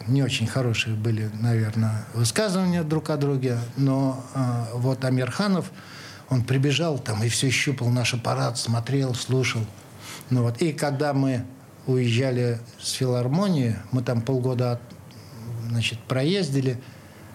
[0.07, 3.57] не очень хорошие были, наверное, высказывания друг о друге.
[3.75, 4.39] Но э,
[4.75, 5.69] вот Амирханов,
[6.29, 9.65] он прибежал там и все щупал наш аппарат, смотрел, слушал.
[10.29, 11.43] Ну вот, и когда мы
[11.87, 14.79] уезжали с филармонии, мы там полгода
[15.69, 16.81] значит, проездили.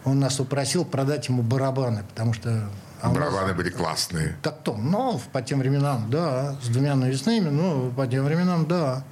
[0.05, 2.70] Он нас упросил продать ему барабаны, потому что...
[3.03, 3.57] А барабаны нас...
[3.57, 4.37] были классные.
[4.42, 9.05] Так то, ну, по тем временам, да, с двумя навесными, ну, по тем временам, да.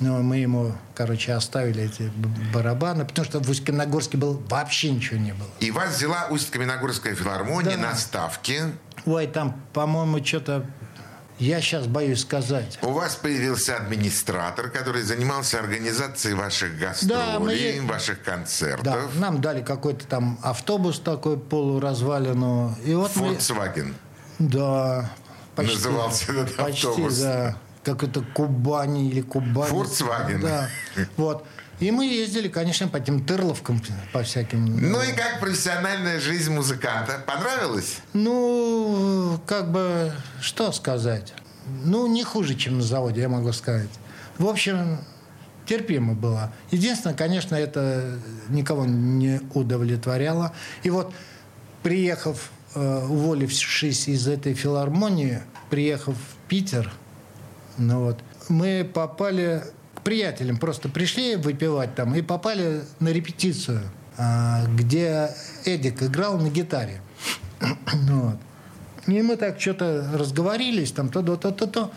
[0.00, 2.10] Но мы ему, короче, оставили эти
[2.52, 5.48] барабаны, потому что в Усть-Каменогорске был, вообще ничего не было.
[5.60, 7.90] И вас взяла Усть-Каменогорская филармония да.
[7.90, 8.72] на ставке?
[9.06, 10.66] Ой, там, по-моему, что-то
[11.42, 12.78] я сейчас боюсь сказать.
[12.82, 17.88] У вас появился администратор, который занимался организацией ваших гастролей, да, мы...
[17.88, 18.84] ваших концертов.
[18.84, 22.76] Да, нам дали какой-то там автобус такой полуразвалину.
[22.84, 23.94] И вот Volkswagen.
[24.38, 24.48] Мы...
[24.48, 25.10] Да.
[25.56, 27.18] Почти, Назывался этот почти, автобус.
[27.18, 27.56] да.
[27.82, 29.72] Как это Кубани или Кубани.
[29.72, 30.40] Volkswagen.
[30.40, 30.68] Да.
[31.16, 31.44] Вот.
[31.82, 34.64] И мы ездили, конечно, по этим тырловкам, по всяким...
[34.66, 37.20] Ну и как профессиональная жизнь музыканта?
[37.26, 37.96] Понравилась?
[38.12, 41.34] Ну, как бы, что сказать?
[41.84, 43.88] Ну, не хуже, чем на заводе, я могу сказать.
[44.38, 45.00] В общем,
[45.66, 46.52] терпимо было.
[46.70, 48.16] Единственное, конечно, это
[48.48, 50.52] никого не удовлетворяло.
[50.84, 51.12] И вот,
[51.82, 56.92] приехав, э, уволившись из этой филармонии, приехав в Питер,
[57.76, 59.64] ну вот, мы попали
[60.04, 63.80] приятелям просто пришли выпивать там и попали на репетицию,
[64.18, 65.30] а, где
[65.64, 67.00] Эдик играл на гитаре.
[67.92, 68.36] вот.
[69.06, 71.90] И мы так что-то разговорились, там то-то-то-то-то.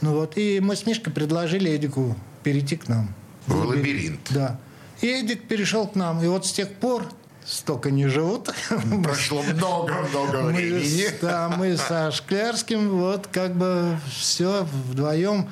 [0.00, 3.14] Ну вот, и мы с Мишкой предложили Эдику перейти к нам.
[3.46, 4.20] В лабиринт.
[4.30, 4.58] Да.
[5.00, 6.22] И Эдик перешел к нам.
[6.22, 7.04] И вот с тех пор
[7.44, 8.50] столько не живут.
[9.02, 10.82] Прошло много-много Мы, времени.
[10.82, 15.48] с- да, мы со Шклярским вот как бы все вдвоем,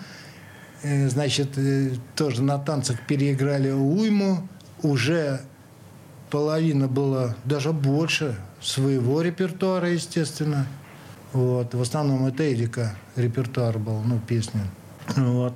[1.08, 4.48] значит, э, тоже на танцах переиграли уйму.
[4.82, 5.40] Уже
[6.30, 10.66] половина было, даже больше своего репертуара, естественно.
[11.32, 11.74] Вот.
[11.74, 14.60] В основном это Эдика репертуар был, ну, песни.
[15.16, 15.54] Вот.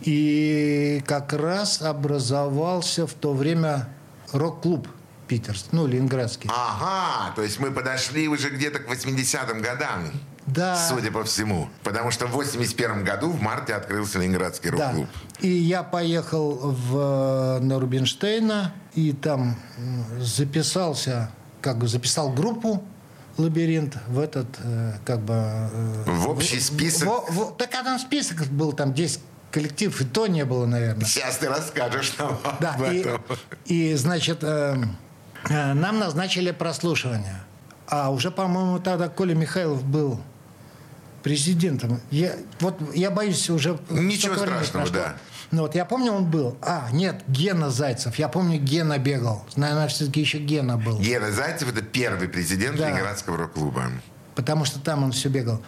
[0.00, 3.88] И как раз образовался в то время
[4.32, 4.88] рок-клуб
[5.28, 6.50] питерский, ну, ленинградский.
[6.52, 10.10] Ага, то есть мы подошли уже где-то к 80-м годам.
[10.46, 10.76] Да.
[10.88, 11.68] Судя по всему.
[11.84, 14.86] Потому что в 81 году в марте открылся Ленинградский Да.
[14.88, 15.08] рок-клуб.
[15.40, 19.56] И я поехал в, на Рубинштейна и там
[20.18, 22.82] записался, как бы записал группу
[23.38, 25.34] «Лабиринт» в этот, э, как бы...
[25.34, 27.08] э, В общий список?
[27.08, 31.04] в- в- так а там список был, там 10 коллектив, и то не было, наверное.
[31.06, 33.22] Сейчас ты расскажешь нам Да, об и, этом.
[33.66, 34.76] и, значит, э,
[35.48, 37.40] э, нам назначили прослушивание.
[37.86, 40.20] А уже, по-моему, тогда Коля Михайлов был
[41.22, 42.00] президентом.
[42.10, 43.78] Я, вот я боюсь уже...
[43.90, 45.16] Ничего страшного, да.
[45.50, 46.56] Ну вот я помню, он был.
[46.62, 48.16] А, нет, Гена Зайцев.
[48.18, 49.44] Я помню, Гена бегал.
[49.56, 50.98] Наверное, все-таки еще Гена был.
[50.98, 52.88] Гена Зайцев это первый президент Да.
[52.88, 53.84] Ленинградского рок-клуба.
[54.34, 55.60] потому что там он все бегал.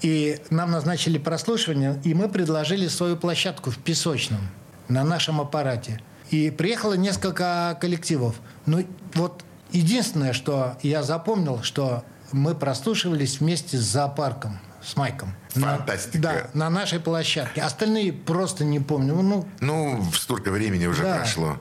[0.00, 4.40] И нам назначили прослушивание, и мы предложили свою площадку в Песочном
[4.88, 6.00] на нашем аппарате.
[6.30, 8.36] И приехало несколько коллективов.
[8.66, 15.34] Ну, вот единственное, что я запомнил, что мы прослушивались вместе с зоопарком, с Майком.
[15.54, 16.18] На- Фантастика.
[16.18, 17.62] да, на нашей площадке.
[17.62, 19.14] Остальные просто не помню.
[19.22, 21.18] Ну, Ну, столько времени уже Да.
[21.18, 21.56] прошло.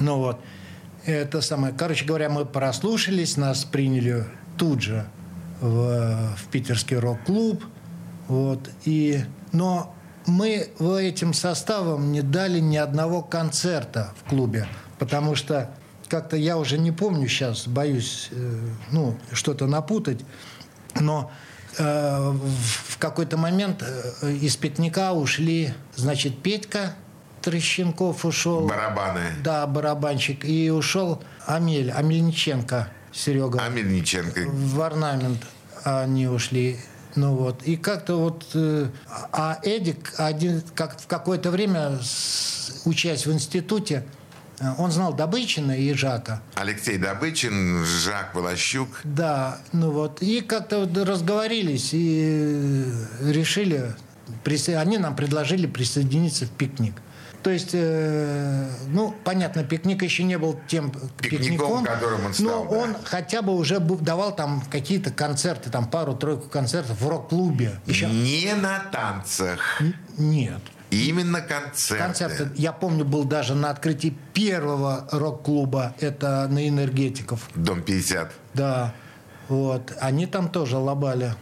[0.00, 0.40] ну вот,
[1.04, 1.72] это самое.
[1.72, 4.26] Короче говоря, мы прослушались, нас приняли
[4.58, 5.06] тут же
[5.60, 7.64] в, в питерский рок-клуб.
[8.28, 9.94] Вот, и, но
[10.26, 14.66] мы в этим составом не дали ни одного концерта в клубе,
[14.98, 15.70] потому что
[16.08, 18.58] как-то я уже не помню сейчас, боюсь э,
[18.90, 20.24] ну, что-то напутать,
[20.98, 21.30] но
[21.78, 26.94] в в какой-то момент э, из пятника ушли, значит, Петька
[27.42, 28.66] Трещенков ушел.
[28.66, 29.20] Барабаны.
[29.44, 30.46] Да, барабанщик.
[30.46, 33.60] И ушел Амель, Амельниченко, Серега.
[33.62, 34.46] А Мельниченко.
[34.48, 35.44] В орнамент
[35.84, 36.78] они ушли.
[37.16, 37.62] Ну вот.
[37.64, 38.46] И как-то вот...
[38.54, 38.88] э,
[39.30, 41.98] А Эдик один, как, в какое-то время,
[42.86, 44.25] учась в институте, э,
[44.78, 46.42] он знал Добычина и Жака.
[46.54, 49.00] Алексей Добычин, Жак Волощук.
[49.04, 50.22] Да, ну вот.
[50.22, 52.84] И как-то вот разговорились и
[53.20, 53.94] решили...
[54.76, 56.94] Они нам предложили присоединиться в пикник.
[57.46, 62.32] То есть, э, ну, понятно, пикник еще не был тем Пикником, пикником, которым он но
[62.32, 62.76] стал, да.
[62.76, 67.78] он хотя бы уже давал там какие-то концерты, там пару-тройку концертов в рок-клубе.
[67.86, 69.80] Еще Не на танцах.
[70.18, 70.60] нет.
[70.90, 72.02] Именно концерты.
[72.02, 77.48] Концерты, я помню, был даже на открытии первого рок-клуба, это на энергетиков.
[77.54, 78.32] Дом 50.
[78.54, 78.94] Да,
[79.48, 79.92] вот.
[80.00, 81.34] Они там тоже лобали.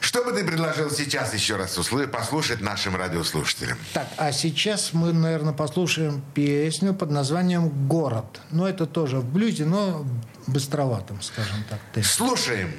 [0.00, 1.78] Что бы ты предложил сейчас еще раз
[2.12, 3.78] послушать нашим радиослушателям?
[3.94, 8.40] Так, а сейчас мы, наверное, послушаем песню под названием «Город».
[8.50, 10.04] Ну, это тоже в блюзе, но
[10.46, 11.78] быстроватым, скажем так.
[11.94, 12.06] темпе.
[12.06, 12.72] Слушаем.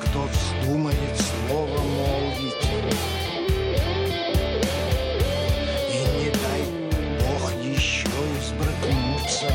[0.00, 0.96] кто вздумает
[1.46, 2.68] слово молвить.
[5.92, 6.62] И не дай
[7.20, 8.08] Бог еще
[8.40, 9.50] избрыкнуться,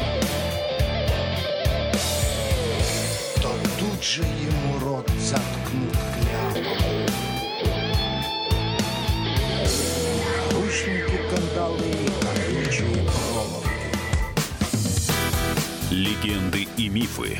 [3.41, 6.63] то тут же ему рот заткнут кляпом.
[10.51, 11.91] Наручники, кандалы,
[12.21, 13.69] колючие проволоки.
[15.91, 17.39] Легенды и мифы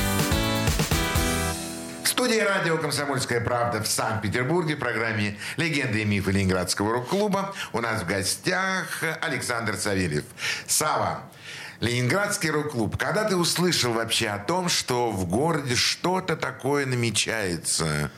[2.21, 7.81] В студии радио «Комсомольская правда» в Санкт-Петербурге в программе «Легенды и мифы Ленинградского рок-клуба» у
[7.81, 10.25] нас в гостях Александр Савельев.
[10.67, 11.23] Сава,
[11.79, 12.95] Ленинградский рок-клуб.
[12.95, 18.11] Когда ты услышал вообще о том, что в городе что-то такое намечается?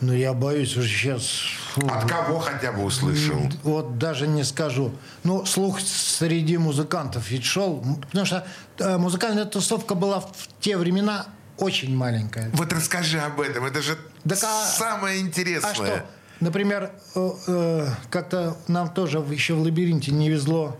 [0.00, 1.42] Ну, я боюсь уже сейчас...
[1.74, 3.50] От кого хотя бы услышал?
[3.64, 4.94] Вот даже не скажу.
[5.24, 7.84] Ну, слух среди музыкантов ведь шел.
[8.06, 8.46] Потому что
[8.78, 10.30] э, музыкальная тусовка была в
[10.60, 11.26] те времена
[11.60, 12.50] очень маленькая.
[12.52, 13.64] Вот расскажи об этом.
[13.64, 13.96] Это же
[14.28, 15.70] Так а- самое интересное.
[15.70, 16.06] А что?
[16.40, 20.78] Например, э, э, как-то нам тоже еще в лабиринте не везло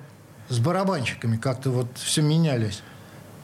[0.48, 1.36] с барабанщиками.
[1.36, 2.82] Как-то вот все менялись.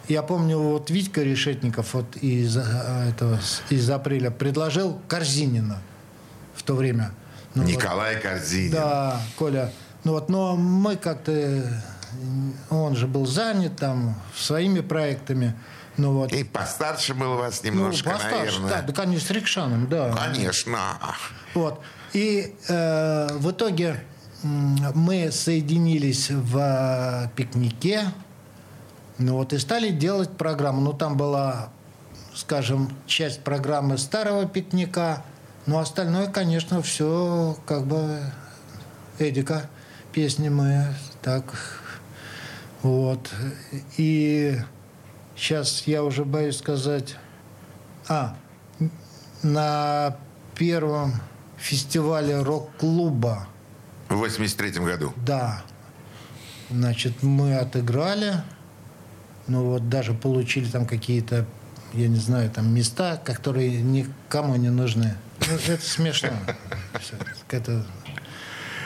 [0.09, 2.63] Я помню, вот Витька Решетников вот из, э,
[3.11, 3.39] этого,
[3.71, 5.83] из апреля предложил Корзинина
[6.55, 7.11] в то время.
[7.55, 7.71] Ну, вот.
[7.71, 8.73] Николай Корзинин.
[8.73, 9.73] Да, Коля.
[10.05, 11.83] Ну вот, но мы как-то,
[12.71, 15.55] он же был занят там своими проектами.
[15.97, 16.33] Ну вот.
[16.33, 18.71] И постарше был вас Ну, немножко, постарше, наверное.
[18.71, 20.13] да, да, конечно, с Рикшаном, да.
[20.13, 20.79] Конечно.
[21.55, 21.81] Вот.
[22.13, 24.03] И э, в итоге
[24.43, 28.13] мы соединились в э, пикнике.
[29.19, 30.81] Ну вот и стали делать программу.
[30.83, 31.71] Ну там была,
[32.35, 35.25] скажем, часть программы старого пикника.
[35.65, 38.21] Но остальное, конечно, все как бы
[39.19, 39.69] Эдика.
[40.13, 40.87] Песни мы
[41.23, 41.45] так
[42.83, 43.31] вот.
[43.97, 44.59] И
[45.37, 47.17] сейчас я уже боюсь сказать.
[48.09, 48.37] А,
[49.43, 50.17] на
[50.57, 51.15] первом
[51.59, 53.49] фестивале рок-клуба,
[54.09, 55.13] В 83 году.
[55.17, 55.63] да,
[56.71, 58.43] значит, мы отыграли,
[59.47, 61.47] ну вот даже получили там какие-то,
[61.93, 65.17] я не знаю, там места, которые никому не нужны.
[65.41, 66.31] Ну, это смешно.
[67.51, 67.85] Это,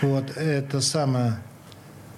[0.03, 1.39] вот, это самое.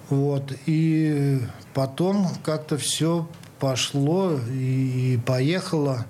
[0.09, 1.41] Вот, и
[1.73, 3.27] потом как-то все
[3.63, 6.05] пошло и, поехало.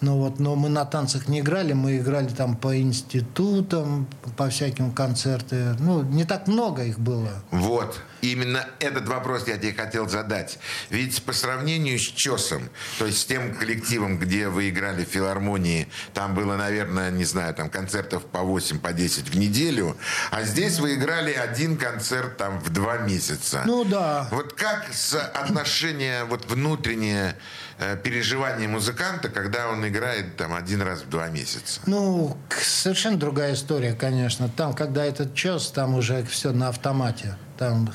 [0.00, 4.92] Ну вот, но мы на танцах не играли, мы играли там по институтам, по всяким
[4.92, 5.76] концертам.
[5.80, 7.30] Ну, не так много их было.
[7.50, 8.00] Вот.
[8.22, 10.58] Именно этот вопрос я тебе хотел задать.
[10.90, 12.68] Ведь по сравнению с ЧОСом,
[12.98, 17.54] то есть с тем коллективом, где вы играли в филармонии, там было, наверное, не знаю,
[17.54, 19.96] там концертов по 8, по 10 в неделю,
[20.30, 23.62] а здесь вы играли один концерт там в два месяца.
[23.66, 24.28] Ну да.
[24.32, 24.86] Вот как
[25.34, 27.36] отношение, вот внутреннее
[27.78, 31.80] э, переживание музыканта, когда он играет там один раз в два месяца?
[31.86, 34.48] Ну, совершенно другая история, конечно.
[34.48, 37.36] Там, когда этот час, там уже все на автомате.
[37.58, 37.92] Там,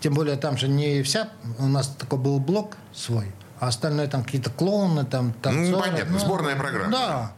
[0.00, 1.28] тем более, там же не вся...
[1.58, 5.68] У нас такой был блок свой, а остальное там какие-то клоуны, там танцоры.
[5.68, 6.90] Ну, понятно, сборная программа.
[6.90, 7.32] Да,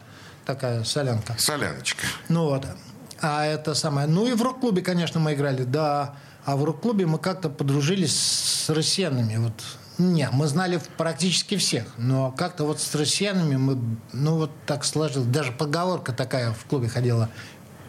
[0.44, 1.34] такая солянка.
[1.38, 2.06] Соляночка.
[2.28, 2.66] Ну вот.
[3.20, 4.06] А это самое.
[4.06, 6.16] Ну и в рок-клубе, конечно, мы играли, да.
[6.44, 9.36] А в рок-клубе мы как-то подружились с россиянами.
[9.36, 9.54] Вот.
[9.96, 13.78] Не, мы знали практически всех, но как-то вот с россиянами мы,
[14.12, 15.28] ну вот так сложилось.
[15.28, 17.30] Даже поговорка такая в клубе ходила.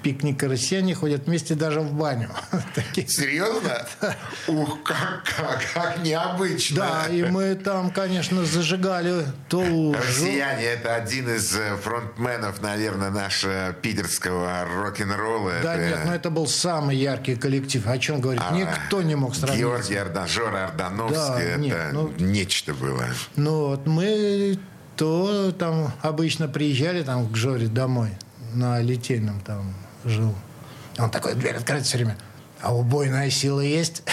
[0.06, 2.30] Пикник и россияне ходят вместе даже в баню.
[3.08, 3.88] Серьезно?
[4.48, 6.76] Ух, как, как, как необычно.
[6.78, 10.00] Да, и мы там, конечно, зажигали то лужу.
[10.00, 15.54] Россияне– это один из э, фронтменов, наверное, нашего питерского рок-н-ролла.
[15.64, 17.88] Да Это нет, ну это был самый яркий коллектив.
[17.88, 18.44] О чем говорить?
[18.48, 19.60] а, Никто не мог сравнить.
[19.60, 21.50] Георгий Ордан, Жора Ордановский.
[21.50, 23.06] Да, нет, это ну- нечто было.
[23.38, 24.60] Ну вот мы
[24.98, 28.12] то там обычно приезжали там к Жоре домой
[28.54, 29.74] на Литейном там
[30.06, 30.34] жил.
[30.98, 32.18] Он такой дверь открыт все время.
[32.62, 34.04] А убойная сила есть?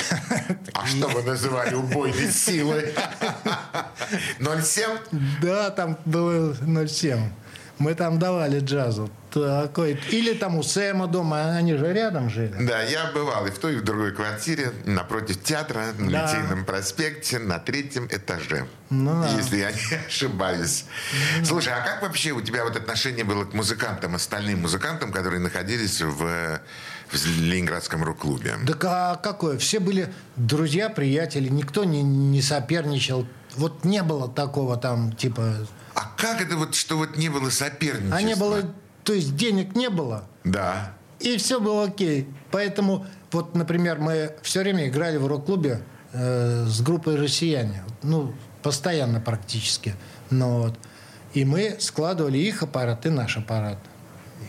[0.74, 2.92] А что вы называли убойной силой?
[4.40, 4.98] 0,7?
[5.40, 7.30] Да, там было 0,7.
[7.78, 9.10] Мы там давали джазу.
[9.32, 9.98] Такой.
[10.10, 12.54] Или там у Сэма дома, они же рядом жили.
[12.60, 16.26] Да, я бывал и в той, и в другой квартире, напротив театра, на Да.
[16.26, 18.66] Литейном проспекте, на третьем этаже.
[18.90, 19.28] Ну да.
[19.36, 20.84] Если я не ошибаюсь.
[21.44, 26.00] Слушай, а как вообще у тебя вот отношение было к музыкантам, остальным музыкантам, которые находились
[26.02, 26.60] в,
[27.10, 28.56] в Ленинградском рок-клубе?
[28.66, 29.56] Так а какое?
[29.58, 33.26] Все были друзья, приятели, никто не, не соперничал.
[33.56, 35.54] Вот не было такого там, типа...
[35.94, 38.16] А как это вот, что вот не было соперничества?
[38.16, 38.74] А не было...
[39.04, 40.92] То есть денег не было, Да.
[41.20, 42.28] и все было окей.
[42.50, 45.80] Поэтому, вот, например, мы все время играли в рок-клубе
[46.12, 47.82] э, с группой «Россияне».
[48.02, 49.94] Ну, постоянно практически.
[50.30, 50.78] Ну, вот.
[51.34, 53.78] И мы складывали их аппарат и наш аппарат.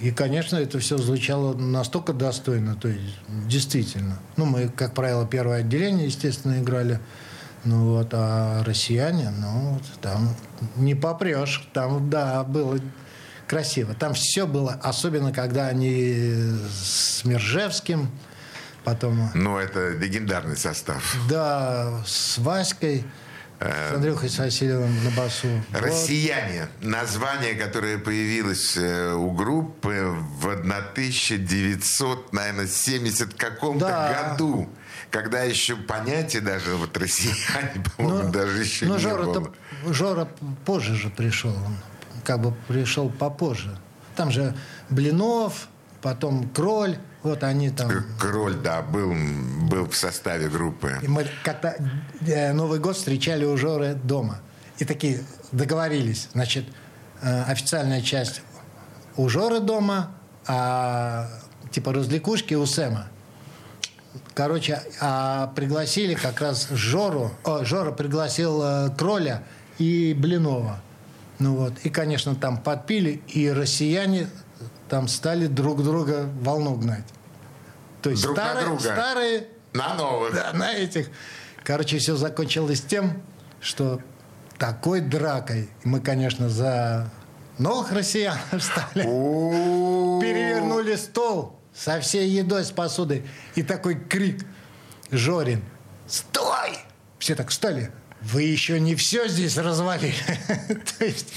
[0.01, 3.15] И, конечно, это все звучало настолько достойно, то есть
[3.47, 4.19] действительно.
[4.37, 6.99] Ну, мы, как правило, первое отделение, естественно, играли.
[7.63, 10.35] Ну вот, а россияне, ну, вот, там
[10.75, 11.69] не попрешь.
[11.71, 12.77] Там, да, было
[13.47, 13.93] красиво.
[13.93, 18.09] Там все было, особенно когда они с Мержевским,
[18.83, 19.31] потом...
[19.33, 21.15] Ну, это легендарный состав.
[21.29, 23.05] Да, с Васькой.
[23.59, 25.47] С Андрюхой с Васильевым на басу.
[25.71, 34.31] «Россияне»– название, которое появилось э, у группы в 1970 каком-то да.
[34.31, 34.67] году,
[35.09, 39.53] когда еще понятие даже вот «россияне», по-моему, даже еще но не Жора было.
[39.87, 40.27] Жора
[40.65, 41.77] позже же пришел, он
[42.23, 43.77] как бы пришел попозже.
[44.15, 44.55] Там же
[44.89, 45.67] Блинов,
[46.01, 47.89] потом Кроль, вот они там...
[48.19, 49.13] Кроль, да, был,
[49.69, 50.99] был в составе группы.
[51.01, 51.75] И мы как-то
[52.27, 54.39] э, Новый год встречали у Жоры дома.
[54.77, 55.21] И такие
[55.51, 56.29] договорились.
[56.33, 56.65] Значит,
[57.21, 58.41] э, официальная часть
[59.15, 60.11] у Жоры дома,
[60.45, 61.29] а
[61.71, 63.07] типа развлекушки у Сэма.
[64.33, 67.31] Короче, а пригласили как раз Жору.
[67.43, 69.43] О, Жора пригласил э, Кроля
[69.77, 70.81] и Блинова.
[71.43, 71.73] Ну вот.
[71.83, 74.29] И, конечно, там подпили, и россияне
[74.87, 77.03] там стали друг друга волну гнать.
[78.01, 78.81] То есть друг старые, на друга.
[78.81, 80.33] старые на новых.
[80.33, 81.09] Да, на этих.
[81.65, 83.21] Короче, все закончилось тем,
[83.59, 83.99] что
[84.57, 87.11] такой дракой мы, конечно, за
[87.57, 89.03] новых россиян встали.
[89.03, 93.27] Перевернули стол со всей едой, с посудой.
[93.55, 94.45] И такой крик.
[95.11, 95.61] Жорин,
[96.07, 96.77] стой!
[97.19, 97.91] Все так встали.
[98.23, 100.15] Вы еще не все здесь развалили.
[100.97, 101.33] То есть,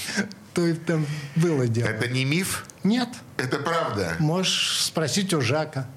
[0.53, 1.87] то там было дело.
[1.87, 2.65] Это не миф?
[2.83, 3.09] Нет.
[3.37, 4.15] Это правда?
[4.19, 5.87] Можешь спросить у Жака.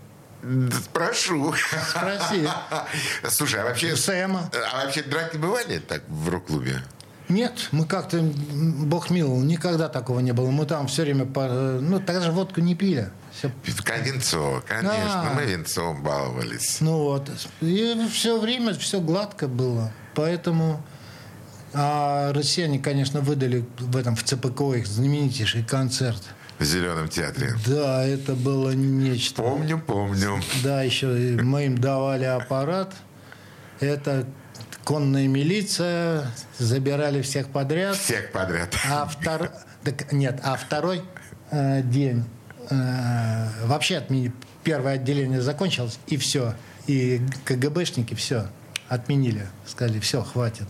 [0.85, 1.55] Спрошу.
[1.91, 2.49] Спроси.
[3.29, 3.95] Слушай, а вообще...
[3.97, 4.51] Сэма.
[4.73, 6.83] А вообще драки бывали так в рок-клубе?
[7.29, 10.51] Нет, мы как-то, бог миловал, никогда такого не было.
[10.51, 13.11] Мы там все время, по, ну, тогда же водку не пили.
[13.33, 13.53] Все...
[14.03, 16.81] Винцо, конечно, а, мы винцом баловались.
[16.81, 17.31] Ну вот,
[17.61, 19.93] и все время все гладко было.
[20.21, 20.83] Поэтому
[21.73, 26.23] а россияне, конечно, выдали в этом в ЦПКО их знаменитейший концерт.
[26.59, 27.55] В Зеленом театре.
[27.67, 29.41] Да, это было нечто.
[29.41, 30.39] Помню, помню.
[30.63, 32.93] Да, еще мы им давали аппарат.
[33.79, 34.27] Это
[34.85, 36.27] конная милиция,
[36.59, 37.97] забирали всех подряд.
[37.97, 38.77] Всех подряд.
[38.91, 39.51] А втор...
[39.85, 41.03] так, нет, а второй
[41.51, 42.25] э, день
[42.69, 44.35] э, вообще отменили.
[44.65, 46.55] Первое отделение закончилось, и все.
[46.87, 48.49] И КГБшники все
[48.91, 49.47] отменили.
[49.65, 50.67] Сказали, все, хватит.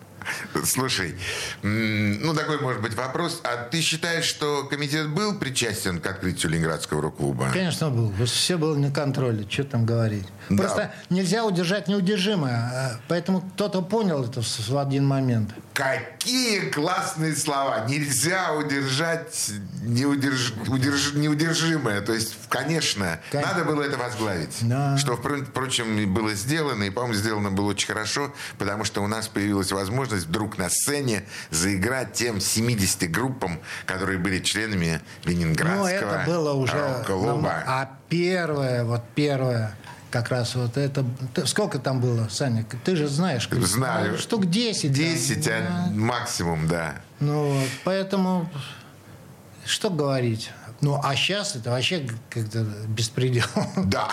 [0.65, 1.17] Слушай,
[1.63, 3.41] ну такой может быть вопрос.
[3.45, 7.51] А ты считаешь, что комитет был причастен к открытию Ленинградского рок-клуба?
[7.53, 8.13] Конечно, был.
[8.27, 9.47] Все было на контроле.
[9.49, 10.27] Что там говорить?
[10.49, 10.57] Да.
[10.57, 12.55] Просто нельзя удержать неудержимое.
[12.55, 15.51] А, поэтому кто-то понял это в один момент.
[15.75, 17.87] Какие классные слова.
[17.89, 19.51] Нельзя удержать
[19.83, 20.53] неудерж...
[20.67, 21.15] удерж...
[21.15, 22.01] неудержимое.
[22.01, 24.57] То есть, конечно, конечно, надо было это возглавить.
[24.63, 24.99] Да.
[24.99, 26.85] Что, впрочем, было сделано.
[26.85, 31.25] И, по-моему, сделано было очень хорошо, потому что у нас появилась возможность вдруг на сцене
[31.51, 37.05] заиграть тем 70 группам, которые были членами Ленинградского Ну, это было уже...
[37.07, 37.63] Клуба.
[37.67, 39.75] А первое, вот первое
[40.11, 41.05] как раз вот это...
[41.45, 42.67] Сколько там было, Саня?
[42.85, 43.49] Ты же знаешь.
[43.51, 44.19] Знаю.
[44.19, 44.93] Штук 10.
[44.93, 45.53] 10 да.
[45.57, 46.97] а максимум, да.
[47.21, 48.51] Ну, вот, поэтому
[49.65, 50.51] что говорить?
[50.81, 53.45] Ну, а сейчас это вообще как-то беспредел.
[53.77, 54.09] Да.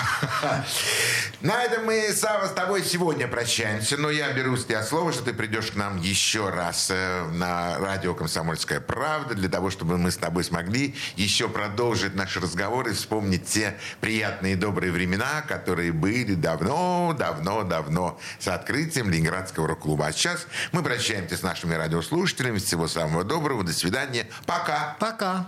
[1.41, 3.95] На этом мы, Сава, с тобой сегодня прощаемся.
[3.97, 7.77] Но я беру с тебя слово, что ты придешь к нам еще раз э, на
[7.77, 13.45] радио «Комсомольская правда» для того, чтобы мы с тобой смогли еще продолжить наши разговоры, вспомнить
[13.45, 20.07] те приятные и добрые времена, которые были давно, давно, давно с открытием Ленинградского рок-клуба.
[20.07, 22.57] А сейчас мы прощаемся с нашими радиослушателями.
[22.57, 23.63] Всего самого доброго.
[23.63, 24.27] До свидания.
[24.45, 24.97] Пока.
[24.99, 25.47] Пока.